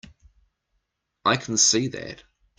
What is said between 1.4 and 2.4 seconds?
see that.